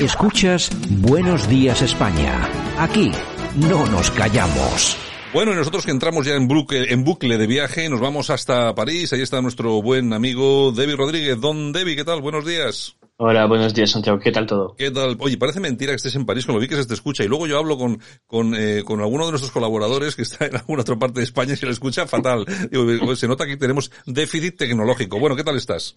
Escuchas 0.00 0.70
Buenos 0.88 1.46
Días 1.46 1.82
España. 1.82 2.48
Aquí 2.78 3.12
no 3.56 3.84
nos 3.84 4.10
callamos. 4.10 4.96
Bueno, 5.34 5.52
y 5.52 5.56
nosotros 5.56 5.84
que 5.84 5.90
entramos 5.90 6.24
ya 6.24 6.36
en 6.36 6.48
bucle, 6.48 6.90
en 6.90 7.04
bucle 7.04 7.36
de 7.36 7.46
viaje, 7.46 7.86
nos 7.90 8.00
vamos 8.00 8.30
hasta 8.30 8.74
París. 8.74 9.12
Ahí 9.12 9.20
está 9.20 9.42
nuestro 9.42 9.82
buen 9.82 10.14
amigo 10.14 10.72
Debbie 10.72 10.96
Rodríguez. 10.96 11.38
Don 11.38 11.72
Debbie, 11.72 11.96
¿qué 11.96 12.04
tal? 12.04 12.22
Buenos 12.22 12.46
días. 12.46 12.96
Hola, 13.18 13.46
buenos 13.46 13.74
días, 13.74 13.90
Santiago. 13.90 14.18
¿Qué 14.18 14.32
tal 14.32 14.46
todo? 14.46 14.74
¿Qué 14.74 14.90
tal? 14.90 15.18
Oye, 15.20 15.36
parece 15.36 15.60
mentira 15.60 15.92
que 15.92 15.96
estés 15.96 16.14
en 16.14 16.24
París 16.24 16.46
con 16.46 16.54
lo 16.54 16.62
vi 16.62 16.68
que 16.68 16.76
se 16.76 16.86
te 16.86 16.94
escucha. 16.94 17.22
Y 17.22 17.28
luego 17.28 17.46
yo 17.46 17.58
hablo 17.58 17.76
con, 17.76 18.00
con, 18.26 18.54
eh, 18.54 18.82
con 18.86 19.00
alguno 19.00 19.26
de 19.26 19.32
nuestros 19.32 19.52
colaboradores 19.52 20.16
que 20.16 20.22
está 20.22 20.46
en 20.46 20.56
alguna 20.56 20.80
otra 20.80 20.98
parte 20.98 21.20
de 21.20 21.24
España 21.24 21.52
y 21.52 21.56
se 21.56 21.66
le 21.66 21.72
escucha 21.72 22.06
fatal. 22.06 22.46
Digo, 22.70 23.14
se 23.16 23.28
nota 23.28 23.44
que 23.44 23.58
tenemos 23.58 23.90
déficit 24.06 24.56
tecnológico. 24.56 25.20
Bueno, 25.20 25.36
¿qué 25.36 25.44
tal 25.44 25.58
estás? 25.58 25.94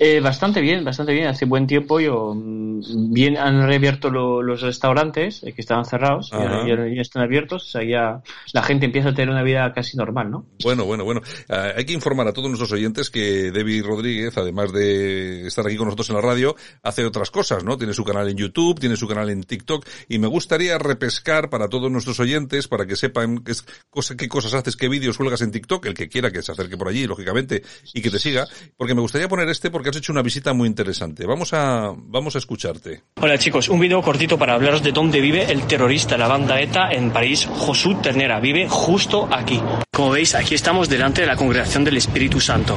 Eh, 0.00 0.20
bastante 0.20 0.60
bien, 0.60 0.84
bastante 0.84 1.12
bien. 1.12 1.26
Hace 1.26 1.44
buen 1.44 1.66
tiempo 1.66 2.00
yo 2.00 2.34
mm, 2.34 3.12
bien 3.12 3.36
han 3.36 3.66
reabierto 3.66 4.10
los 4.10 4.60
restaurantes 4.62 5.42
eh, 5.42 5.52
que 5.52 5.60
estaban 5.60 5.84
cerrados 5.84 6.30
y 6.32 6.68
ya, 6.68 7.02
están 7.02 7.22
abiertos. 7.22 7.64
O 7.64 7.66
sea, 7.66 7.84
ya 7.84 8.22
la 8.52 8.62
gente 8.62 8.86
empieza 8.86 9.10
a 9.10 9.14
tener 9.14 9.30
una 9.30 9.42
vida 9.42 9.72
casi 9.72 9.96
normal, 9.96 10.30
¿no? 10.30 10.46
Bueno, 10.62 10.84
bueno, 10.84 11.04
bueno. 11.04 11.20
Ah, 11.48 11.72
hay 11.76 11.84
que 11.84 11.92
informar 11.92 12.26
a 12.26 12.32
todos 12.32 12.48
nuestros 12.48 12.72
oyentes 12.72 13.10
que 13.10 13.50
David 13.52 13.84
Rodríguez, 13.84 14.36
además 14.36 14.72
de 14.72 15.46
estar 15.46 15.66
aquí 15.66 15.76
con 15.76 15.86
nosotros 15.86 16.08
en 16.10 16.16
la 16.16 16.22
radio, 16.22 16.56
hace 16.82 17.04
otras 17.04 17.30
cosas, 17.30 17.62
¿no? 17.62 17.76
Tiene 17.76 17.92
su 17.92 18.04
canal 18.04 18.28
en 18.28 18.36
YouTube, 18.36 18.80
tiene 18.80 18.96
su 18.96 19.06
canal 19.06 19.30
en 19.30 19.42
TikTok 19.42 19.86
y 20.08 20.18
me 20.18 20.26
gustaría 20.26 20.78
repescar 20.78 21.50
para 21.50 21.68
todos 21.68 21.90
nuestros 21.90 22.18
oyentes 22.20 22.68
para 22.68 22.86
que 22.86 22.96
sepan 22.96 23.38
qué, 23.38 23.52
cosa, 23.90 24.16
qué 24.16 24.28
cosas 24.28 24.54
haces, 24.54 24.76
qué 24.76 24.88
vídeos 24.88 25.16
cuelgas 25.16 25.42
en 25.42 25.50
TikTok, 25.50 25.86
el 25.86 25.94
que 25.94 26.08
quiera 26.08 26.30
que 26.30 26.42
se 26.42 26.52
acerque 26.52 26.76
por 26.76 26.88
allí, 26.88 27.06
lógicamente, 27.06 27.62
y 27.92 28.00
que 28.00 28.10
te 28.10 28.18
siga, 28.18 28.46
porque 28.76 28.94
me 28.94 29.00
gustaría 29.00 29.28
poner 29.28 29.48
este 29.48 29.65
porque 29.70 29.90
has 29.90 29.96
hecho 29.96 30.12
una 30.12 30.22
visita 30.22 30.52
muy 30.52 30.68
interesante. 30.68 31.26
Vamos 31.26 31.52
a, 31.52 31.92
vamos 31.96 32.34
a 32.34 32.38
escucharte. 32.38 33.02
Hola 33.20 33.38
chicos, 33.38 33.68
un 33.68 33.80
vídeo 33.80 34.02
cortito 34.02 34.38
para 34.38 34.54
hablaros 34.54 34.82
de 34.82 34.92
dónde 34.92 35.20
vive 35.20 35.50
el 35.50 35.66
terrorista 35.66 36.16
la 36.16 36.28
banda 36.28 36.60
ETA 36.60 36.90
en 36.92 37.10
París, 37.10 37.48
Josú 37.50 38.00
Ternera. 38.00 38.40
Vive 38.40 38.68
justo 38.68 39.28
aquí. 39.30 39.60
Como 39.92 40.10
veis, 40.10 40.34
aquí 40.34 40.54
estamos 40.54 40.88
delante 40.88 41.22
de 41.22 41.26
la 41.26 41.36
congregación 41.36 41.84
del 41.84 41.96
Espíritu 41.96 42.40
Santo. 42.40 42.76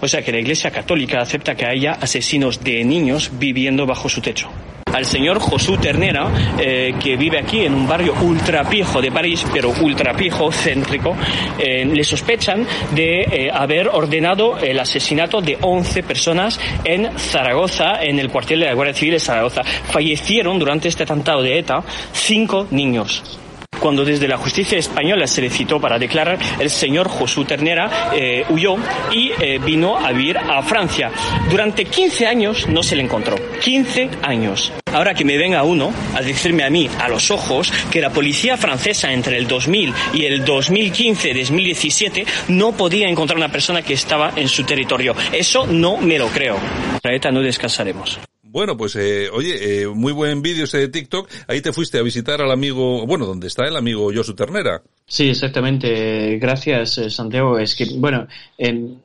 O 0.00 0.08
sea 0.08 0.22
que 0.22 0.32
la 0.32 0.38
Iglesia 0.38 0.70
Católica 0.70 1.20
acepta 1.20 1.54
que 1.54 1.66
haya 1.66 1.92
asesinos 1.92 2.62
de 2.62 2.84
niños 2.84 3.30
viviendo 3.38 3.86
bajo 3.86 4.08
su 4.08 4.20
techo 4.20 4.50
al 4.92 5.04
señor 5.04 5.38
Josú 5.38 5.76
Ternera, 5.76 6.30
eh, 6.58 6.94
que 7.02 7.16
vive 7.16 7.38
aquí 7.38 7.64
en 7.64 7.74
un 7.74 7.88
barrio 7.88 8.14
ultrapijo 8.22 9.00
de 9.00 9.10
París, 9.10 9.44
pero 9.52 9.70
ultrapijo, 9.70 10.50
céntrico, 10.52 11.16
eh, 11.58 11.84
le 11.84 12.04
sospechan 12.04 12.66
de 12.94 13.20
eh, 13.20 13.50
haber 13.52 13.88
ordenado 13.88 14.58
el 14.58 14.78
asesinato 14.78 15.40
de 15.40 15.58
11 15.60 16.02
personas 16.02 16.60
en 16.84 17.18
Zaragoza, 17.18 18.02
en 18.02 18.18
el 18.18 18.30
cuartel 18.30 18.60
de 18.60 18.66
la 18.66 18.74
Guardia 18.74 18.94
Civil 18.94 19.14
de 19.14 19.20
Zaragoza. 19.20 19.62
Fallecieron 19.62 20.58
durante 20.58 20.88
este 20.88 21.04
atentado 21.04 21.42
de 21.42 21.58
ETA 21.58 21.82
cinco 22.12 22.66
niños 22.70 23.40
cuando 23.80 24.04
desde 24.04 24.28
la 24.28 24.36
justicia 24.36 24.78
española 24.78 25.26
se 25.26 25.42
le 25.42 25.50
citó 25.50 25.80
para 25.80 25.98
declarar, 25.98 26.38
el 26.58 26.70
señor 26.70 27.08
Josú 27.08 27.44
Ternera 27.44 28.10
eh, 28.14 28.44
huyó 28.48 28.76
y 29.12 29.32
eh, 29.40 29.58
vino 29.58 29.96
a 29.96 30.12
vivir 30.12 30.38
a 30.38 30.62
Francia. 30.62 31.10
Durante 31.50 31.84
15 31.84 32.26
años 32.26 32.68
no 32.68 32.82
se 32.82 32.96
le 32.96 33.02
encontró. 33.02 33.36
15 33.60 34.10
años. 34.22 34.72
Ahora 34.92 35.14
que 35.14 35.24
me 35.24 35.38
venga 35.38 35.62
uno 35.62 35.92
a 36.14 36.20
decirme 36.20 36.64
a 36.64 36.70
mí, 36.70 36.88
a 36.98 37.08
los 37.08 37.30
ojos, 37.30 37.72
que 37.90 38.00
la 38.00 38.10
policía 38.10 38.56
francesa 38.56 39.12
entre 39.12 39.38
el 39.38 39.46
2000 39.46 39.92
y 40.14 40.24
el 40.24 40.44
2015-2017 40.44 42.26
no 42.48 42.72
podía 42.72 43.08
encontrar 43.08 43.36
una 43.38 43.50
persona 43.50 43.82
que 43.82 43.94
estaba 43.94 44.32
en 44.36 44.48
su 44.48 44.64
territorio. 44.64 45.14
Eso 45.32 45.66
no 45.66 45.96
me 45.96 46.18
lo 46.18 46.28
creo. 46.28 46.58
La 47.02 47.14
ETA 47.14 47.30
no 47.30 47.40
descansaremos. 47.40 48.18
Bueno, 48.52 48.76
pues 48.76 48.96
eh, 48.96 49.28
oye, 49.32 49.82
eh, 49.82 49.86
muy 49.86 50.12
buen 50.12 50.42
vídeo 50.42 50.64
ese 50.64 50.78
de 50.78 50.88
TikTok. 50.88 51.30
Ahí 51.46 51.60
te 51.60 51.72
fuiste 51.72 51.98
a 51.98 52.02
visitar 52.02 52.42
al 52.42 52.50
amigo, 52.50 53.06
bueno, 53.06 53.24
¿dónde 53.24 53.46
está 53.46 53.64
el 53.64 53.76
amigo 53.76 54.10
Josu 54.12 54.34
Ternera? 54.34 54.82
Sí, 55.06 55.28
exactamente. 55.30 56.36
Gracias, 56.38 56.98
eh, 56.98 57.10
Santiago. 57.10 57.60
Es 57.60 57.76
que, 57.76 57.86
bueno, 57.94 58.26
em, 58.58 58.96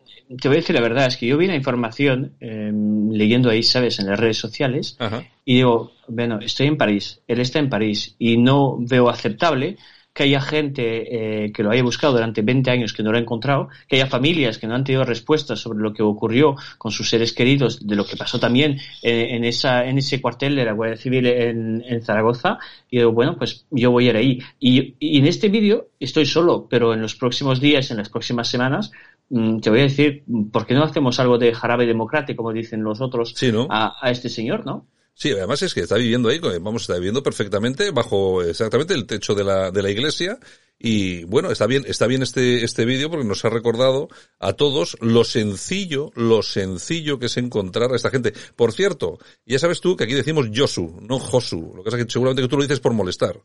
te 0.42 0.48
voy 0.48 0.58
a 0.58 0.62
decir 0.62 0.76
la 0.76 0.82
verdad, 0.82 1.06
es 1.06 1.18
que 1.18 1.28
yo 1.28 1.38
vi 1.38 1.46
la 1.46 1.56
información 1.56 2.34
em, 2.40 3.12
leyendo 3.12 3.52
ahí, 3.52 3.62
¿sabes?, 3.62 4.00
en 4.00 4.08
las 4.08 4.20
redes 4.20 4.38
sociales 4.38 4.98
y 5.46 5.58
digo, 5.58 5.92
bueno, 6.08 6.40
estoy 6.42 6.66
en 6.66 6.78
París, 6.78 7.22
él 7.28 7.40
está 7.40 7.60
en 7.60 7.70
París 7.70 8.16
y 8.18 8.38
no 8.38 8.78
veo 8.80 9.10
aceptable 9.10 9.78
que 10.16 10.24
haya 10.24 10.40
gente 10.40 11.46
eh, 11.46 11.52
que 11.52 11.62
lo 11.62 11.72
haya 11.72 11.84
buscado 11.84 12.14
durante 12.14 12.42
20 12.42 12.72
años 12.72 12.94
que 12.94 13.04
no 13.04 13.12
lo 13.12 13.18
ha 13.18 13.22
encontrado, 13.22 13.68
que 13.90 13.98
haya 13.98 14.08
familias 14.08 14.58
que 14.58 14.66
no 14.66 14.74
han 14.74 14.86
tenido 14.86 15.04
respuestas 15.04 15.60
sobre 15.60 15.80
lo 15.80 15.94
que 15.94 16.04
ocurrió 16.04 16.56
con 16.78 16.94
sus 16.94 17.10
seres 17.10 17.34
queridos, 17.34 17.86
de 17.86 17.98
lo 17.98 18.06
que 18.06 18.16
pasó 18.16 18.40
también 18.40 18.80
en, 19.04 19.44
esa, 19.44 19.86
en 19.86 19.98
ese 19.98 20.22
cuartel 20.22 20.56
de 20.56 20.64
la 20.64 20.72
Guardia 20.72 20.96
Civil 20.96 21.26
en, 21.28 22.02
Zaragoza. 22.02 22.60
Y 22.90 23.00
digo, 23.00 23.12
bueno, 23.12 23.36
pues 23.38 23.66
yo 23.72 23.92
voy 23.92 24.08
a 24.08 24.12
ir 24.12 24.16
ahí. 24.16 24.40
Y, 24.58 24.96
en 25.20 25.28
este 25.28 25.50
vídeo 25.50 25.90
estoy 26.00 26.26
solo, 26.26 26.66
pero 26.70 26.94
en 26.94 27.02
los 27.02 27.16
próximos 27.16 27.60
días, 27.60 27.92
en 27.92 27.98
las 27.98 28.08
próximas 28.08 28.48
semanas, 28.48 28.92
mm, 29.30 29.60
te 29.60 29.70
voy 29.70 29.80
a 29.80 29.84
decir, 29.84 30.24
¿por 30.50 30.66
qué 30.66 30.76
no 30.76 30.84
hacemos 30.84 31.20
algo 31.20 31.38
de 31.38 31.54
jarabe 31.54 31.86
democrático, 31.86 32.38
como 32.38 32.54
dicen 32.54 32.84
los 32.84 33.02
otros, 33.02 33.36
a, 33.70 33.96
a 34.02 34.12
este 34.12 34.30
señor, 34.30 34.66
no? 34.66 34.86
Sí, 35.18 35.32
además 35.32 35.62
es 35.62 35.74
que 35.74 35.80
está 35.80 35.96
viviendo 35.96 36.28
ahí, 36.28 36.40
vamos, 36.40 36.84
está 36.84 36.96
viviendo 36.96 37.24
perfectamente 37.24 37.92
bajo 37.92 38.44
exactamente 38.44 38.94
el 38.94 39.06
techo 39.06 39.34
de 39.34 39.46
la, 39.46 39.72
de 39.72 39.82
la 39.82 39.90
iglesia 39.90 40.38
y 40.78 41.24
bueno, 41.24 41.52
está 41.52 41.68
bien, 41.68 41.86
está 41.88 42.06
bien 42.06 42.22
este, 42.22 42.66
este 42.66 42.84
vídeo 42.84 43.10
porque 43.10 43.26
nos 43.26 43.46
ha 43.46 43.50
recordado 43.50 44.10
a 44.40 44.54
todos 44.54 44.98
lo 45.00 45.24
sencillo, 45.24 46.12
lo 46.16 46.44
sencillo 46.44 47.18
que 47.18 47.28
es 47.28 47.38
encontrar 47.38 47.94
a 47.94 47.96
esta 47.96 48.10
gente. 48.10 48.34
Por 48.58 48.74
cierto, 48.74 49.18
ya 49.46 49.58
sabes 49.58 49.80
tú 49.80 49.96
que 49.96 50.04
aquí 50.04 50.14
decimos 50.14 50.48
Josu, 50.54 51.00
no 51.02 51.18
Josu. 51.18 51.72
Lo 51.74 51.82
que 51.82 51.86
pasa 51.86 51.98
es 51.98 52.06
que 52.06 52.12
seguramente 52.12 52.42
que 52.42 52.50
tú 52.50 52.58
lo 52.58 52.64
dices 52.64 52.82
por 52.82 52.92
molestar. 52.92 53.42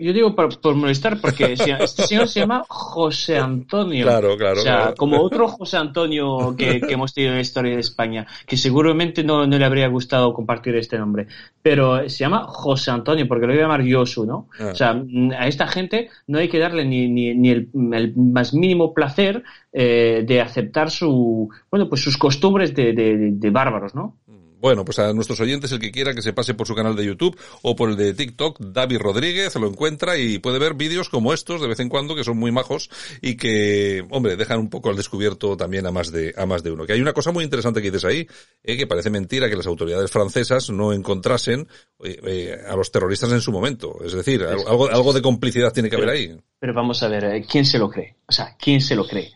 Yo 0.00 0.12
digo 0.12 0.34
por, 0.34 0.74
molestar 0.74 1.20
porque 1.20 1.52
este 1.80 2.02
señor 2.04 2.28
se 2.28 2.40
llama 2.40 2.64
José 2.68 3.38
Antonio. 3.38 4.04
Claro, 4.04 4.36
claro. 4.36 4.60
O 4.60 4.62
sea, 4.62 4.94
como 4.96 5.20
otro 5.20 5.48
José 5.48 5.76
Antonio 5.76 6.54
que, 6.56 6.80
hemos 6.88 7.12
tenido 7.12 7.32
en 7.32 7.36
la 7.36 7.42
historia 7.42 7.74
de 7.74 7.80
España, 7.80 8.26
que 8.46 8.56
seguramente 8.56 9.22
no, 9.22 9.46
no, 9.46 9.58
le 9.58 9.64
habría 9.64 9.88
gustado 9.88 10.32
compartir 10.32 10.74
este 10.76 10.98
nombre. 10.98 11.26
Pero 11.62 12.08
se 12.08 12.18
llama 12.18 12.44
José 12.44 12.90
Antonio 12.90 13.28
porque 13.28 13.46
lo 13.46 13.52
voy 13.52 13.60
a 13.60 13.64
llamar 13.64 13.82
Yosu, 13.82 14.24
¿no? 14.24 14.48
Ah. 14.58 14.70
O 14.72 14.74
sea, 14.74 15.02
a 15.38 15.46
esta 15.46 15.66
gente 15.66 16.08
no 16.26 16.38
hay 16.38 16.48
que 16.48 16.58
darle 16.58 16.84
ni, 16.84 17.08
ni, 17.08 17.34
ni 17.34 17.50
el, 17.50 17.68
más 18.16 18.54
mínimo 18.54 18.94
placer 18.94 19.42
eh, 19.72 20.24
de 20.26 20.40
aceptar 20.40 20.90
su, 20.90 21.48
bueno, 21.70 21.88
pues 21.88 22.02
sus 22.02 22.16
costumbres 22.16 22.74
de, 22.74 22.92
de, 22.92 23.30
de 23.32 23.50
bárbaros, 23.50 23.94
¿no? 23.94 24.16
Bueno, 24.60 24.84
pues 24.84 24.98
a 24.98 25.14
nuestros 25.14 25.40
oyentes, 25.40 25.72
el 25.72 25.80
que 25.80 25.90
quiera 25.90 26.12
que 26.12 26.20
se 26.20 26.34
pase 26.34 26.52
por 26.52 26.66
su 26.66 26.74
canal 26.74 26.94
de 26.94 27.06
YouTube 27.06 27.38
o 27.62 27.74
por 27.74 27.88
el 27.88 27.96
de 27.96 28.12
TikTok, 28.12 28.60
David 28.60 28.98
Rodríguez, 28.98 29.54
lo 29.56 29.66
encuentra 29.66 30.18
y 30.18 30.38
puede 30.38 30.58
ver 30.58 30.74
vídeos 30.74 31.08
como 31.08 31.32
estos 31.32 31.62
de 31.62 31.68
vez 31.68 31.80
en 31.80 31.88
cuando, 31.88 32.14
que 32.14 32.24
son 32.24 32.36
muy 32.36 32.52
majos 32.52 32.90
y 33.22 33.36
que, 33.36 34.04
hombre, 34.10 34.36
dejan 34.36 34.60
un 34.60 34.68
poco 34.68 34.90
al 34.90 34.96
descubierto 34.96 35.56
también 35.56 35.86
a 35.86 35.90
más 35.90 36.12
de, 36.12 36.34
a 36.36 36.44
más 36.44 36.62
de 36.62 36.72
uno. 36.72 36.84
Que 36.84 36.92
hay 36.92 37.00
una 37.00 37.14
cosa 37.14 37.32
muy 37.32 37.42
interesante 37.42 37.80
que 37.80 37.90
dices 37.90 38.04
ahí, 38.04 38.26
eh, 38.62 38.76
que 38.76 38.86
parece 38.86 39.08
mentira 39.08 39.48
que 39.48 39.56
las 39.56 39.66
autoridades 39.66 40.10
francesas 40.10 40.68
no 40.68 40.92
encontrasen 40.92 41.66
eh, 42.04 42.20
eh, 42.26 42.58
a 42.68 42.76
los 42.76 42.92
terroristas 42.92 43.32
en 43.32 43.40
su 43.40 43.52
momento. 43.52 43.96
Es 44.04 44.12
decir, 44.12 44.42
algo, 44.44 44.90
algo 44.90 45.14
de 45.14 45.22
complicidad 45.22 45.72
tiene 45.72 45.88
que 45.88 45.96
haber 45.96 46.10
ahí. 46.10 46.36
Pero 46.58 46.74
vamos 46.74 47.02
a 47.02 47.08
ver, 47.08 47.46
¿quién 47.46 47.64
se 47.64 47.78
lo 47.78 47.88
cree? 47.88 48.16
O 48.28 48.32
sea, 48.32 48.54
¿quién 48.60 48.82
se 48.82 48.94
lo 48.94 49.06
cree? 49.06 49.32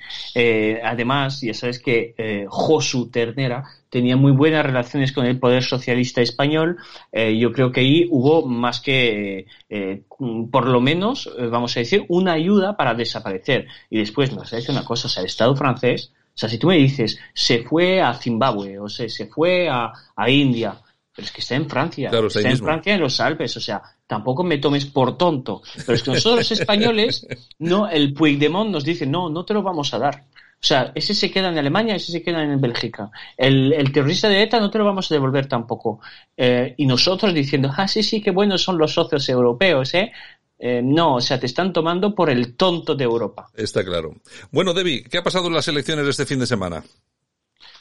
además, 0.84 1.40
ya 1.40 1.54
sabes 1.54 1.78
que 1.78 2.44
Josu 2.48 3.08
Ternera 3.08 3.64
tenía 3.94 4.16
muy 4.16 4.32
buenas 4.32 4.66
relaciones 4.66 5.12
con 5.12 5.24
el 5.24 5.38
poder 5.38 5.62
socialista 5.62 6.20
español. 6.20 6.78
Eh, 7.12 7.38
yo 7.38 7.52
creo 7.52 7.70
que 7.70 7.78
ahí 7.78 8.08
hubo 8.10 8.44
más 8.44 8.80
que, 8.80 9.46
eh, 9.68 10.02
por 10.50 10.66
lo 10.66 10.80
menos, 10.80 11.30
eh, 11.38 11.46
vamos 11.46 11.76
a 11.76 11.80
decir, 11.80 12.04
una 12.08 12.32
ayuda 12.32 12.76
para 12.76 12.94
desaparecer. 12.94 13.68
Y 13.90 13.98
después 13.98 14.34
nos 14.34 14.52
ha 14.52 14.56
dicho 14.56 14.72
una 14.72 14.84
cosa, 14.84 15.06
o 15.06 15.10
sea, 15.10 15.20
el 15.20 15.28
Estado 15.28 15.54
francés, 15.54 16.12
o 16.26 16.36
sea, 16.36 16.48
si 16.48 16.58
tú 16.58 16.66
me 16.66 16.76
dices, 16.76 17.20
se 17.34 17.62
fue 17.62 18.02
a 18.02 18.12
Zimbabue, 18.14 18.80
o 18.80 18.88
sea, 18.88 19.08
se 19.08 19.26
fue 19.26 19.68
a, 19.70 19.92
India, 20.26 20.76
pero 21.14 21.26
es 21.26 21.30
que 21.30 21.40
está 21.40 21.54
en 21.54 21.70
Francia, 21.70 22.10
está, 22.10 22.50
en 22.50 22.58
Francia 22.58 22.94
en 22.94 23.00
los 23.00 23.20
Alpes, 23.20 23.56
o 23.56 23.60
sea, 23.60 23.80
tampoco 24.08 24.42
me 24.42 24.58
tomes 24.58 24.86
por 24.86 25.16
tonto. 25.16 25.62
Pero 25.86 25.94
es 25.94 26.02
que 26.02 26.10
nosotros 26.10 26.50
los 26.50 26.60
españoles, 26.60 27.24
no, 27.60 27.88
el 27.88 28.12
Puigdemont 28.12 28.72
nos 28.72 28.82
dice, 28.82 29.06
no, 29.06 29.30
no 29.30 29.44
te 29.44 29.54
lo 29.54 29.62
vamos 29.62 29.94
a 29.94 30.00
dar. 30.00 30.24
O 30.64 30.66
sea, 30.66 30.92
ese 30.94 31.12
se 31.14 31.30
queda 31.30 31.50
en 31.50 31.58
Alemania, 31.58 31.94
ese 31.94 32.10
se 32.10 32.22
queda 32.22 32.42
en 32.42 32.58
Bélgica. 32.58 33.10
El, 33.36 33.92
terrorista 33.92 34.30
de 34.30 34.42
ETA 34.42 34.58
no 34.58 34.70
te 34.70 34.78
lo 34.78 34.86
vamos 34.86 35.10
a 35.10 35.14
devolver 35.14 35.46
tampoco. 35.46 36.00
Eh, 36.34 36.74
y 36.78 36.86
nosotros 36.86 37.34
diciendo, 37.34 37.70
ah, 37.76 37.86
sí, 37.86 38.02
sí, 38.02 38.22
qué 38.22 38.30
buenos 38.30 38.62
son 38.62 38.78
los 38.78 38.94
socios 38.94 39.28
europeos, 39.28 39.92
¿eh? 39.92 40.10
¿eh? 40.58 40.80
no, 40.82 41.16
o 41.16 41.20
sea, 41.20 41.38
te 41.38 41.44
están 41.44 41.70
tomando 41.70 42.14
por 42.14 42.30
el 42.30 42.56
tonto 42.56 42.94
de 42.94 43.04
Europa. 43.04 43.50
Está 43.52 43.84
claro. 43.84 44.14
Bueno, 44.50 44.72
Debbie, 44.72 45.04
¿qué 45.04 45.18
ha 45.18 45.22
pasado 45.22 45.48
en 45.48 45.52
las 45.52 45.68
elecciones 45.68 46.08
este 46.08 46.24
fin 46.24 46.38
de 46.38 46.46
semana? 46.46 46.82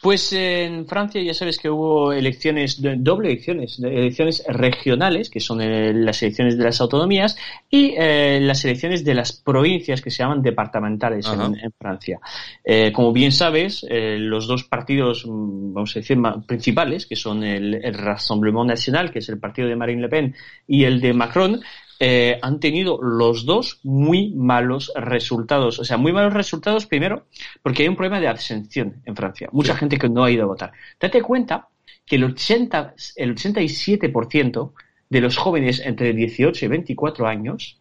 Pues 0.04 0.34
en 0.34 0.86
Francia 0.86 1.24
ya 1.24 1.34
sabes 1.34 1.58
que 1.58 1.70
hubo 1.70 2.12
elecciones, 2.12 2.82
doble 2.98 3.30
elecciones, 3.30 3.80
elecciones 3.80 4.44
regionales, 4.50 5.30
que 5.30 5.40
son 5.40 5.62
eh, 5.62 5.94
las 5.94 6.22
elecciones 6.22 6.58
de 6.58 6.66
las 6.66 6.82
autonomías, 6.82 7.38
y 7.70 7.96
eh, 7.98 8.38
las 8.42 8.66
elecciones 8.66 9.06
de 9.06 9.14
las 9.14 9.32
provincias 9.32 10.02
que 10.02 10.12
se 10.12 10.22
llaman 10.22 10.42
departamentales 10.42 11.26
en, 11.26 11.72
Francia. 11.80 12.20
Eh, 12.66 12.92
como 12.92 13.14
bien 13.14 13.32
sabes, 13.32 13.86
los 13.90 14.46
dos 14.46 14.66
partidos, 14.66 15.26
mm, 15.26 15.74
vamos 15.74 15.96
a 15.96 16.00
decir, 16.00 16.18
principales, 16.46 17.06
que 17.06 17.16
son 17.16 17.42
el, 17.42 17.76
el 17.76 17.94
Rassemblement 17.94 18.68
National, 18.68 19.10
que 19.10 19.20
es 19.20 19.30
el 19.30 19.40
partido 19.40 19.70
de 19.70 19.78
Marine 19.78 20.02
Le 20.02 20.10
Pen, 20.10 20.36
y 20.68 20.84
el 20.84 21.00
de 21.00 21.14
Macron, 21.14 21.62
eh, 22.00 22.40
han 22.42 22.60
tenido 22.60 23.00
los 23.02 23.46
dos 23.46 23.80
muy 23.84 24.34
malos 24.34 24.92
resultados. 24.96 25.80
O 25.80 25.86
sea, 25.86 25.98
muy 25.98 26.12
malos 26.14 26.34
resultados 26.34 26.86
primero 26.86 27.28
porque 27.62 27.84
hay 27.84 27.90
un 27.90 27.96
problema 27.96 28.20
de 28.20 28.28
abstención 28.28 29.02
en 29.06 29.16
Francia. 29.16 29.50
Mucha 29.52 29.76
gente 29.76 29.98
que 29.98 30.10
no 30.10 30.24
ha 30.24 30.32
ido 30.32 30.44
a 30.44 30.48
votar. 30.48 30.72
Date 31.00 31.22
cuenta 31.22 31.70
que 32.06 32.18
el, 32.18 32.24
80, 32.26 32.96
el 33.16 33.36
87% 33.36 34.74
de 35.10 35.22
los 35.22 35.38
jóvenes 35.38 35.82
entre 35.86 36.14
18 36.14 36.66
y 36.66 36.68
24 36.68 37.28
años 37.28 37.80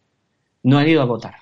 no 0.62 0.78
han 0.78 0.88
ido 0.88 1.02
a 1.02 1.06
votar. 1.06 1.34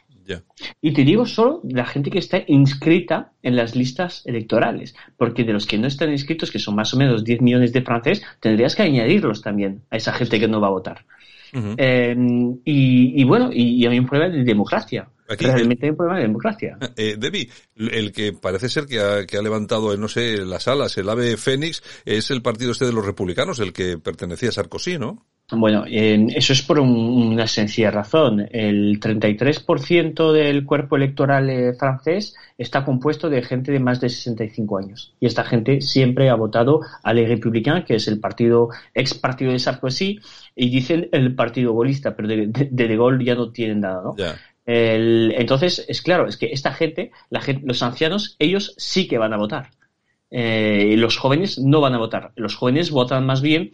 Y 0.80 0.92
te 0.92 1.04
digo 1.04 1.26
solo 1.26 1.60
la 1.64 1.86
gente 1.86 2.10
que 2.10 2.18
está 2.18 2.42
inscrita 2.46 3.32
en 3.42 3.56
las 3.56 3.74
listas 3.74 4.22
electorales, 4.26 4.94
porque 5.16 5.44
de 5.44 5.52
los 5.52 5.66
que 5.66 5.78
no 5.78 5.86
están 5.86 6.10
inscritos, 6.10 6.50
que 6.50 6.58
son 6.58 6.76
más 6.76 6.94
o 6.94 6.96
menos 6.96 7.24
10 7.24 7.40
millones 7.40 7.72
de 7.72 7.82
franceses, 7.82 8.24
tendrías 8.38 8.76
que 8.76 8.82
añadirlos 8.82 9.42
también 9.42 9.82
a 9.90 9.96
esa 9.96 10.12
gente 10.12 10.38
que 10.38 10.48
no 10.48 10.60
va 10.60 10.68
a 10.68 10.70
votar. 10.70 11.04
Em, 11.52 12.58
y, 12.64 13.24
bueno, 13.24 13.50
y, 13.52 13.86
hay 13.86 13.98
un 13.98 14.06
problema 14.06 14.34
de 14.34 14.44
democracia. 14.44 15.08
Realmente 15.28 15.86
hay 15.86 15.90
un 15.90 15.96
problema 15.96 16.18
de 16.18 16.26
democracia. 16.26 16.78
Eh, 16.96 17.16
Debbie, 17.18 17.48
el 17.76 18.12
que 18.12 18.32
parece 18.32 18.68
ser 18.68 18.86
que 18.86 19.00
ha, 19.00 19.26
que 19.26 19.36
ha 19.36 19.42
levantado, 19.42 19.96
no 19.96 20.08
sé, 20.08 20.38
las 20.44 20.68
alas, 20.68 20.98
el 20.98 21.08
ave 21.08 21.36
Fénix, 21.36 21.82
es 22.04 22.30
el 22.30 22.42
partido 22.42 22.72
este 22.72 22.84
de 22.84 22.92
los 22.92 23.06
republicanos, 23.06 23.60
el 23.60 23.72
que 23.72 23.96
pertenecía 23.98 24.50
a 24.50 24.52
Sarkozy, 24.52 24.98
¿no? 24.98 25.26
Bueno, 25.52 25.84
eso 25.86 26.52
es 26.52 26.62
por 26.62 26.78
una 26.78 27.46
sencilla 27.46 27.90
razón. 27.90 28.46
El 28.50 29.00
33% 29.00 30.32
del 30.32 30.64
cuerpo 30.64 30.96
electoral 30.96 31.50
eh, 31.50 31.74
francés 31.74 32.34
está 32.56 32.84
compuesto 32.84 33.28
de 33.28 33.42
gente 33.42 33.72
de 33.72 33.80
más 33.80 34.00
de 34.00 34.08
65 34.08 34.78
años. 34.78 35.14
Y 35.20 35.26
esta 35.26 35.44
gente 35.44 35.80
siempre 35.80 36.30
ha 36.30 36.34
votado 36.34 36.80
a 37.02 37.12
Les 37.12 37.28
Républicains, 37.28 37.84
que 37.84 37.96
es 37.96 38.06
el 38.08 38.20
partido, 38.20 38.68
ex 38.94 39.14
partido 39.14 39.52
de 39.52 39.58
Sarkozy, 39.58 40.20
y 40.54 40.70
dicen 40.70 41.08
el 41.12 41.34
partido 41.34 41.72
golista, 41.72 42.14
pero 42.14 42.28
de, 42.28 42.46
de, 42.46 42.96
Gaulle 42.96 43.24
ya 43.24 43.34
no 43.34 43.50
tienen 43.50 43.80
nada, 43.80 44.02
¿no? 44.02 44.14
entonces, 44.66 45.84
es 45.88 46.00
claro, 46.00 46.28
es 46.28 46.36
que 46.36 46.46
esta 46.52 46.72
gente, 46.72 47.10
la 47.28 47.40
gente, 47.40 47.62
los 47.66 47.82
ancianos, 47.82 48.36
ellos 48.38 48.74
sí 48.76 49.08
que 49.08 49.18
van 49.18 49.32
a 49.32 49.36
votar. 49.36 49.70
Eh, 50.30 50.94
los 50.96 51.16
jóvenes 51.16 51.58
no 51.58 51.80
van 51.80 51.94
a 51.94 51.98
votar. 51.98 52.32
Los 52.36 52.54
jóvenes 52.54 52.90
votan 52.90 53.26
más 53.26 53.42
bien 53.42 53.72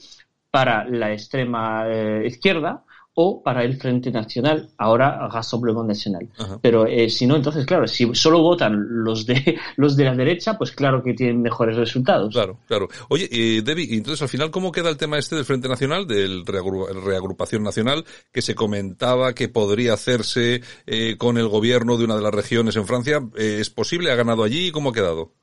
para 0.57 0.89
la 0.89 1.13
extrema 1.13 1.85
eh, 1.87 2.29
izquierda 2.29 2.83
o 3.13 3.43
para 3.43 3.63
el 3.63 3.77
Frente 3.79 4.11
Nacional, 4.11 4.71
ahora 4.79 5.29
Rassemblement 5.29 5.87
Nacional. 5.87 6.31
Pero 6.63 6.87
eh, 6.87 7.11
si 7.11 7.27
no, 7.27 7.37
entonces, 7.37 7.67
claro, 7.67 7.87
si 7.87 8.15
solo 8.15 8.41
votan 8.41 8.83
los 9.05 9.27
de 9.27 9.59
los 9.77 9.99
de 9.99 10.05
la 10.05 10.15
derecha, 10.15 10.57
pues 10.57 10.73
claro 10.73 11.03
que 11.03 11.13
tienen 11.13 11.43
mejores 11.43 11.77
resultados. 11.77 12.33
Claro, 12.33 12.59
claro. 12.67 12.89
Oye, 13.11 13.29
eh, 13.31 13.61
Debbie, 13.61 13.99
entonces 13.99 14.23
al 14.23 14.31
final, 14.31 14.51
¿cómo 14.51 14.73
queda 14.73 14.89
el 14.89 14.97
tema 14.97 15.19
este 15.19 15.37
del 15.37 15.45
Frente 15.45 15.69
Nacional, 15.69 16.07
del 16.07 16.47
reagrupación 16.47 17.63
nacional, 17.63 18.07
que 18.33 18.41
se 18.41 18.55
comentaba 18.55 19.35
que 19.35 19.51
podría 19.51 19.93
hacerse 19.93 20.63
eh, 20.87 21.17
con 21.19 21.37
el 21.37 21.49
gobierno 21.49 21.99
de 21.99 22.05
una 22.05 22.17
de 22.17 22.23
las 22.23 22.35
regiones 22.35 22.77
en 22.77 22.87
Francia? 22.87 23.21
¿Es 23.37 23.69
posible? 23.69 24.11
¿Ha 24.11 24.15
ganado 24.15 24.43
allí? 24.43 24.71
¿Cómo 24.71 24.89
ha 24.89 24.95
quedado? 24.95 25.35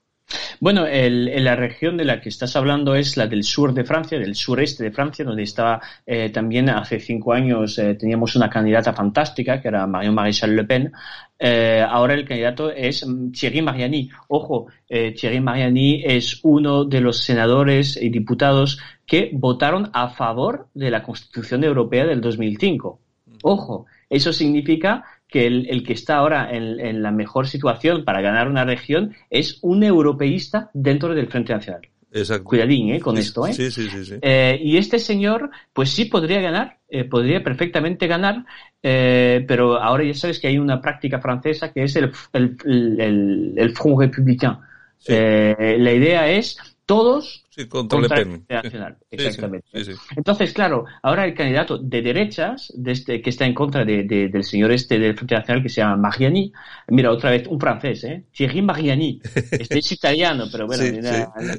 Bueno, 0.63 0.86
el, 0.88 1.44
la 1.44 1.57
región 1.57 1.98
de 1.98 2.06
la 2.06 2.21
que 2.21 2.30
estás 2.30 2.56
hablando 2.56 2.95
es 2.95 3.18
la 3.18 3.27
del 3.27 3.44
sur 3.44 3.74
de 3.74 3.83
Francia, 3.83 4.18
del 4.18 4.33
sureste 4.33 4.81
de 4.81 4.92
Francia, 4.92 5.25
donde 5.25 5.44
estaba 5.44 5.81
eh, 6.06 6.30
también 6.30 6.69
hace 6.69 7.01
cinco 7.01 7.33
años 7.33 7.77
eh, 7.77 7.95
teníamos 7.95 8.38
una 8.38 8.50
candidata 8.50 8.94
fantástica 8.94 9.62
que 9.62 9.68
era 9.68 9.86
Marion 9.86 10.15
Maréchal 10.15 10.56
Le 10.56 10.63
Pen. 10.63 10.94
Eh, 11.38 11.86
ahora 11.86 12.13
el 12.13 12.25
candidato 12.25 12.71
es 12.71 13.06
Thierry 13.33 13.62
Mariani. 13.62 14.10
Ojo, 14.30 14.68
Thierry 14.88 15.42
Mariani 15.42 16.01
es 16.06 16.39
uno 16.44 16.86
de 16.86 17.01
los 17.01 17.18
senadores 17.18 18.01
y 18.01 18.07
diputados 18.07 18.80
que 19.06 19.31
votaron 19.33 19.89
a 19.92 20.12
favor 20.12 20.69
de 20.74 20.89
la 20.89 21.04
Constitución 21.04 21.65
Europea 21.65 22.06
del 22.06 22.21
2005. 22.21 23.01
Ojo, 23.42 23.86
eso 24.10 24.31
significa 24.31 25.04
que 25.33 25.47
el, 25.47 25.83
que 25.83 25.94
está 25.94 26.18
ahora 26.18 26.50
en, 26.51 27.01
la 27.01 27.09
mejor 27.09 27.47
situación 27.47 28.06
para 28.06 28.21
ganar 28.21 28.47
una 28.47 28.65
región 28.65 29.15
es 29.31 29.57
un 29.63 29.83
europeísta 29.83 30.69
dentro 30.75 31.15
del 31.15 31.25
Frente 31.25 31.53
Nacional. 31.53 31.81
Exacto. 32.12 32.44
Cuidadín, 32.44 32.91
¿eh? 32.94 33.00
Con 33.00 33.18
esto, 33.18 33.47
¿eh? 33.47 33.53
Sí, 33.53 33.71
sí, 33.71 33.89
sí. 33.89 34.13
Eh, 34.21 34.59
y 34.63 34.77
este 34.77 35.00
señor, 35.00 35.50
pues 35.74 35.89
sí 35.89 36.06
podría 36.06 36.39
ganar, 36.39 36.77
eh, 36.88 37.06
podría 37.06 37.44
perfectamente 37.44 38.06
ganar, 38.06 38.45
eh, 38.83 39.44
pero 39.47 39.81
ahora 39.81 40.03
ya 40.03 40.13
sabes 40.13 40.39
que 40.39 40.50
hay 40.50 40.59
una 40.59 40.80
práctica 40.80 41.19
francesa 41.19 41.74
que 41.74 41.86
es 41.86 41.95
el, 41.95 42.12
el, 42.33 42.56
el, 43.01 43.53
el 43.57 43.75
Front 43.75 44.01
Républicain. 44.01 44.57
la 45.07 45.91
idea 45.91 46.29
es 46.29 46.59
todos 46.85 47.45
contra, 47.69 48.00
Le 48.00 48.09
Pen. 48.09 48.45
Nacional. 48.50 48.97
Exactamente. 49.09 49.68
Entonces, 50.15 50.53
claro, 50.53 50.85
ahora 51.01 51.25
el 51.25 51.33
candidato 51.33 51.77
de 51.77 52.01
derechas, 52.01 52.71
de 52.75 52.91
este, 52.91 53.21
que 53.21 53.30
está 53.30 53.45
en 53.45 53.53
contra 53.53 53.85
de, 53.85 54.03
del 54.03 54.44
señor 54.44 54.71
este 54.71 55.00
del 55.00 55.15
Frente 55.15 55.35
Nacional 55.35 55.63
que 55.63 55.69
se 55.69 55.81
llama 55.81 55.97
Mariani, 55.97 56.51
mira, 56.89 57.12
otra 57.12 57.31
vez, 57.31 57.47
un 57.47 57.59
francés, 57.59 58.03
¿eh? 58.03 58.25
Thierry 58.31 58.62
Mariani. 58.62 59.21
Este 59.24 59.80
es 59.80 59.91
italiano, 59.91 60.45
pero 60.51 60.68
bueno, 60.68 60.83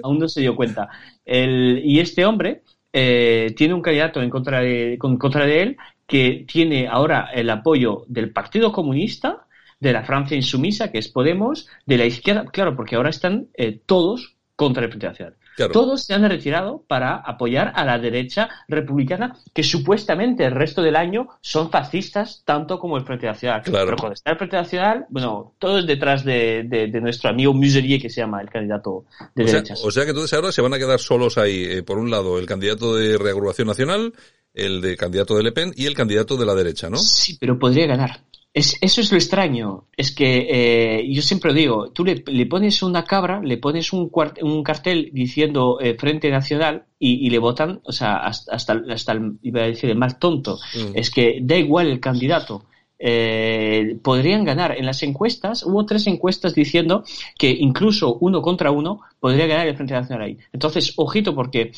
aún 0.03 0.19
no 0.19 0.29
se 0.29 0.41
dio 0.41 0.55
cuenta. 0.55 0.88
El, 1.25 1.81
y 1.85 2.00
este 2.00 2.27
hombre 2.27 2.62
eh, 2.93 3.55
tiene 3.56 3.75
un 3.75 3.82
candidato 3.82 4.20
en 4.23 4.31
contra 4.31 4.61
de, 4.61 4.94
en 4.94 5.19
contra 5.19 5.47
de 5.47 5.62
él 5.62 5.77
que 6.06 6.44
tiene 6.47 6.87
ahora 6.87 7.31
el 7.32 7.49
apoyo 7.50 8.05
del 8.09 8.31
Partido 8.31 8.73
Comunista, 8.73 9.47
de 9.81 9.93
la 9.93 10.05
Francia 10.05 10.37
insumisa, 10.37 10.93
que 10.93 10.99
es 10.99 11.09
Podemos, 11.09 11.67
de 11.87 11.99
la 11.99 12.06
izquierda, 12.06 12.44
claro, 12.47 12.77
porque 12.77 12.97
ahora 12.97 13.11
están 13.11 13.49
eh, 13.55 13.81
todos 13.85 14.37
contra 14.56 14.85
el 14.85 14.89
Frente 14.89 15.09
Nacional. 15.09 15.37
Todos 15.73 16.03
se 16.03 16.15
han 16.15 16.29
retirado 16.29 16.83
para 16.87 17.17
apoyar 17.17 17.73
a 17.77 17.85
la 17.85 17.99
derecha 17.99 18.49
republicana, 18.69 19.37
que 19.53 19.62
supuestamente 19.62 20.45
el 20.45 20.53
resto 20.53 20.83
del 20.83 20.97
año 20.97 21.29
son 21.41 21.71
fascistas 21.71 22.43
tanto 22.45 22.79
como 22.79 22.97
el 22.97 23.05
Frente 23.05 23.27
Nacional. 23.27 23.62
Pero 23.65 23.97
cuando 23.97 24.15
está 24.15 24.33
el 24.33 24.39
Frente 24.39 24.56
Nacional, 24.56 25.06
bueno, 25.11 25.55
todo 25.59 25.79
es 25.79 25.87
detrás 25.87 26.25
de, 26.25 26.91
nuestro 27.01 27.31
amigo 27.31 27.53
Muselier, 27.53 28.01
que 28.01 28.11
se 28.11 28.21
llama 28.21 28.41
el 28.41 28.51
candidato 28.51 29.05
de 29.35 29.45
o 29.45 29.47
derechas. 29.47 29.85
o 29.85 29.91
sea 29.91 30.05
que 30.05 30.11
entonces 30.11 30.33
ahora 30.35 30.53
se 30.53 30.62
van 30.62 30.75
a 30.75 30.79
quedar 30.79 30.99
solos 30.99 31.39
ahí, 31.39 31.65
eh, 31.65 31.83
por 31.83 31.99
un 31.99 32.11
lado, 32.11 32.39
el 32.39 32.47
candidato 32.47 32.97
de 32.97 33.19
reagrupación 33.19 33.69
nacional, 33.69 34.12
el 34.55 34.81
de 34.81 34.97
candidato 34.97 35.37
de 35.37 35.43
Le 35.43 35.53
Pen 35.53 35.73
y 35.77 35.87
el 35.87 35.95
candidato 35.95 36.37
de 36.37 36.47
la 36.47 36.55
derecha, 36.55 36.91
¿no? 36.91 36.97
Sí, 36.97 37.37
pero 37.41 37.59
podría 37.59 37.87
ganar. 37.87 38.21
Es, 38.55 38.79
eso 38.81 39.01
es 39.01 39.11
lo 39.11 39.19
extraño. 39.19 39.87
Es 39.97 40.15
que 40.15 40.47
eh, 40.49 41.12
yo 41.12 41.23
siempre 41.23 41.53
digo, 41.53 41.91
tú 41.91 42.05
le, 42.05 42.47
pones 42.47 42.85
una 42.85 43.05
cabra, 43.05 43.41
le 43.43 43.59
pones 43.59 43.93
un, 43.93 44.09
un 44.43 44.62
cartel 44.62 45.11
diciendo 45.12 45.81
eh, 45.81 45.97
Frente 45.99 46.31
Nacional 46.31 46.84
y, 47.01 47.29
le 47.29 47.39
votan, 47.39 47.81
o 47.82 47.91
sea, 47.91 48.19
hasta, 48.19 48.55
hasta, 48.55 49.13
el, 49.13 49.39
iba 49.43 49.63
a 49.63 49.67
decir, 49.67 49.91
el 49.91 49.99
más 49.99 50.20
tonto. 50.20 50.58
Mm. 50.75 50.96
Es 50.96 51.11
que 51.11 51.41
da 51.43 51.56
igual 51.56 51.89
el 51.89 51.99
candidato. 51.99 52.65
Eh, 52.96 53.99
podrían 54.01 54.44
ganar. 54.44 54.79
En 54.79 54.87
las 54.87 55.03
encuestas, 55.03 55.65
hubo 55.65 55.84
tres 55.84 56.06
encuestas 56.06 56.55
diciendo 56.55 57.03
que 57.37 57.51
incluso 57.51 58.19
uno 58.20 58.41
contra 58.41 58.70
uno 58.70 59.01
podría 59.19 59.49
ganar 59.49 59.67
el 59.67 59.75
Frente 59.75 59.94
Nacional 59.94 60.27
ahí. 60.27 60.39
Entonces, 60.53 60.94
ojito, 60.96 61.34
porque 61.34 61.73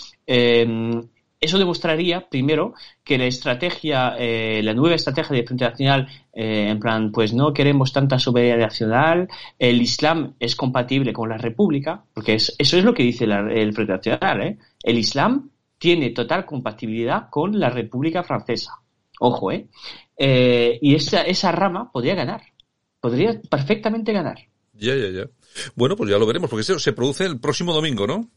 eso 1.47 1.59
demostraría, 1.59 2.29
primero, 2.29 2.75
que 3.03 3.19
la 3.19 3.25
estrategia, 3.25 4.17
eh, 4.19 4.61
la 4.62 4.75
nueva 4.75 4.95
estrategia 4.95 5.35
de 5.37 5.45
Frente 5.45 5.65
Nacional, 5.65 6.09
eh, 6.33 6.69
en 6.69 6.79
plan, 6.79 7.11
pues 7.11 7.33
no 7.33 7.53
queremos 7.53 7.93
tanta 7.93 8.19
soberanía 8.19 8.67
nacional, 8.67 9.29
el 9.59 9.81
Islam 9.81 10.35
es 10.38 10.55
compatible 10.55 11.12
con 11.12 11.29
la 11.29 11.38
República, 11.38 12.05
porque 12.12 12.35
eso 12.35 12.55
es 12.59 12.85
lo 12.85 12.95
que 12.95 13.03
dice 13.03 13.25
el 13.25 13.73
Frente 13.73 13.93
Nacional, 13.93 14.43
¿eh? 14.43 14.59
El 14.83 14.99
Islam 14.99 15.50
tiene 15.79 16.11
total 16.11 16.45
compatibilidad 16.45 17.29
con 17.31 17.59
la 17.59 17.71
República 17.71 18.23
Francesa. 18.23 18.73
Ojo, 19.21 19.50
¿eh? 19.53 19.67
eh 20.17 20.79
y 20.81 20.95
esa, 20.95 21.23
esa 21.23 21.53
rama 21.53 21.91
podría 21.91 22.15
ganar, 22.15 22.43
podría 23.00 23.41
perfectamente 23.49 24.12
ganar. 24.12 24.38
Ya, 24.75 24.95
ya, 24.95 25.09
ya. 25.09 25.25
Bueno, 25.75 25.97
pues 25.97 26.11
ya 26.11 26.19
lo 26.19 26.26
veremos, 26.26 26.50
porque 26.50 26.62
eso 26.62 26.79
se 26.79 26.93
produce 26.93 27.25
el 27.25 27.41
próximo 27.41 27.73
domingo, 27.73 28.07
¿no? 28.07 28.31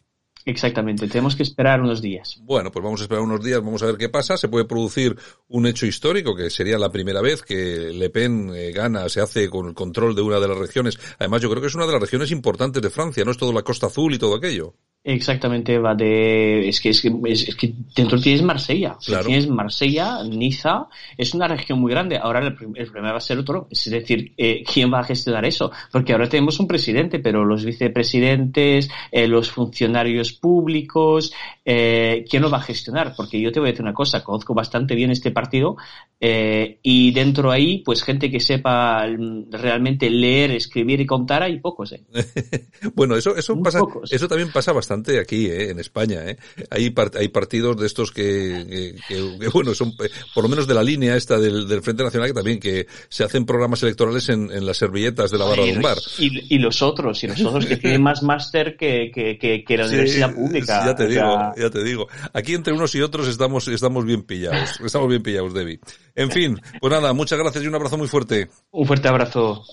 Exactamente, 0.45 1.07
tenemos 1.07 1.35
que 1.35 1.43
esperar 1.43 1.81
unos 1.81 2.01
días. 2.01 2.39
Bueno, 2.41 2.71
pues 2.71 2.83
vamos 2.83 3.01
a 3.01 3.03
esperar 3.03 3.23
unos 3.23 3.43
días, 3.43 3.59
vamos 3.59 3.83
a 3.83 3.87
ver 3.87 3.97
qué 3.97 4.09
pasa. 4.09 4.37
Se 4.37 4.47
puede 4.47 4.65
producir 4.65 5.17
un 5.47 5.67
hecho 5.67 5.85
histórico, 5.85 6.35
que 6.35 6.49
sería 6.49 6.77
la 6.77 6.91
primera 6.91 7.21
vez 7.21 7.41
que 7.41 7.91
Le 7.93 8.09
Pen 8.09 8.51
eh, 8.55 8.71
gana, 8.71 9.09
se 9.09 9.21
hace 9.21 9.49
con 9.49 9.67
el 9.67 9.73
control 9.73 10.15
de 10.15 10.21
una 10.21 10.39
de 10.39 10.47
las 10.47 10.57
regiones. 10.57 10.97
Además, 11.19 11.41
yo 11.41 11.49
creo 11.49 11.61
que 11.61 11.67
es 11.67 11.75
una 11.75 11.85
de 11.85 11.91
las 11.91 12.01
regiones 12.01 12.31
importantes 12.31 12.81
de 12.81 12.89
Francia, 12.89 13.25
no 13.25 13.31
es 13.31 13.37
todo 13.37 13.53
la 13.53 13.63
Costa 13.63 13.87
Azul 13.87 14.13
y 14.13 14.19
todo 14.19 14.35
aquello. 14.35 14.75
Exactamente, 15.01 15.79
va 15.79 15.95
de. 15.95 16.67
Es 16.67 16.81
que, 16.81 16.89
es 16.89 17.01
que, 17.01 17.09
es, 17.25 17.55
que 17.55 17.73
dentro 17.95 18.19
tienes 18.19 18.43
Marsella. 18.43 18.97
Claro. 19.03 19.25
Tienes 19.25 19.47
Marsella, 19.47 20.23
Niza, 20.25 20.87
es 21.17 21.33
una 21.33 21.47
región 21.47 21.79
muy 21.79 21.91
grande. 21.91 22.17
Ahora 22.17 22.39
el, 22.39 22.47
el 22.75 22.85
problema 22.87 23.13
va 23.13 23.17
a 23.17 23.21
ser 23.21 23.37
otro. 23.37 23.69
Es 23.71 23.89
decir, 23.89 24.33
eh, 24.37 24.61
¿quién 24.71 24.91
va 24.93 24.99
a 24.99 25.05
gestionar 25.05 25.45
eso? 25.45 25.71
Porque 25.89 26.11
ahora 26.11 26.27
tenemos 26.27 26.59
un 26.59 26.67
presidente, 26.67 27.19
pero 27.19 27.45
los 27.45 27.63
vicepresidentes, 27.63 28.89
eh, 29.09 29.27
los 29.27 29.49
funcionarios 29.49 30.33
públicos, 30.33 31.31
eh, 31.63 32.25
¿quién 32.29 32.41
lo 32.41 32.49
va 32.49 32.57
a 32.57 32.63
gestionar? 32.63 33.13
Porque 33.15 33.39
yo 33.39 33.53
te 33.53 33.61
voy 33.61 33.69
a 33.69 33.71
decir 33.71 33.83
una 33.83 33.93
cosa, 33.93 34.21
conozco 34.21 34.53
bastante 34.53 34.95
bien 34.95 35.11
este 35.11 35.31
partido 35.31 35.77
eh, 36.19 36.79
y 36.83 37.11
dentro 37.11 37.51
ahí, 37.51 37.83
pues 37.85 38.03
gente 38.03 38.29
que 38.29 38.41
sepa 38.41 39.07
mm, 39.07 39.49
realmente 39.49 40.09
leer, 40.09 40.51
escribir 40.51 40.99
y 40.99 41.05
contar, 41.05 41.41
hay 41.43 41.59
pocos. 41.59 41.93
¿eh? 41.93 42.03
Bueno, 42.95 43.15
eso, 43.15 43.35
eso 43.35 43.57
pasa, 43.61 43.79
pocos. 43.79 44.11
eso 44.11 44.27
también 44.27 44.51
pasa 44.51 44.71
bastante 44.73 44.88
aquí, 45.19 45.45
¿eh? 45.47 45.69
en 45.69 45.79
España, 45.79 46.21
¿eh? 46.25 46.37
Hay, 46.69 46.93
hay 47.17 47.27
partidos 47.29 47.77
de 47.77 47.87
estos 47.87 48.11
que, 48.11 48.95
que, 49.07 49.15
que- 49.39 49.47
bueno, 49.49 49.73
son 49.73 49.89
eh, 50.03 50.09
por 50.33 50.43
lo 50.43 50.49
menos 50.49 50.67
de 50.67 50.73
la 50.73 50.83
línea 50.83 51.15
esta 51.15 51.37
del, 51.39 51.67
del 51.67 51.81
Frente 51.81 52.03
Nacional 52.03 52.29
que 52.29 52.33
también 52.33 52.59
que 52.59 52.87
se 53.09 53.23
hacen 53.23 53.45
programas 53.45 53.81
electorales 53.83 54.27
en, 54.29 54.51
en 54.51 54.65
las 54.65 54.77
servilletas 54.77 55.31
de 55.31 55.37
la 55.37 55.45
barra 55.45 55.63
de 55.65 55.73
un 55.73 55.81
bar. 55.81 55.97
Y, 56.17 56.55
y 56.55 56.59
los 56.59 56.81
otros, 56.81 57.23
y 57.23 57.27
los 57.27 57.41
otros 57.41 57.65
que 57.65 57.77
tienen 57.77 58.01
más 58.01 58.23
máster 58.23 58.75
que, 58.77 59.11
que, 59.13 59.37
que, 59.37 59.77
la 59.77 59.85
Sí, 59.87 59.93
universidad 59.93 60.33
pública. 60.33 60.81
sí, 60.81 60.87
ya 60.87 60.95
te 60.95 61.07
digo, 61.07 61.21
sea, 61.21 61.53
ya 61.57 61.69
te 61.69 61.83
digo. 61.83 62.07
Aquí 62.33 62.53
entre 62.53 62.73
unos 62.73 62.93
y 62.95 63.01
otros 63.01 63.27
estamos, 63.27 63.67
estamos 63.67 64.05
bien 64.05 64.23
pillados. 64.23 64.79
Estamos 64.83 65.07
bien 65.09 65.21
pillados, 65.23 65.53
Debbie. 65.53 65.79
En 66.15 66.31
fin, 66.31 66.59
pues 66.81 66.91
nada, 66.91 67.13
muchas 67.13 67.39
gracias 67.39 67.63
y 67.63 67.67
un 67.67 67.75
abrazo 67.75 67.97
muy 67.97 68.07
fuerte. 68.07 68.49
un 68.71 68.85
fuerte 68.85 69.07
abrazo. 69.07 69.63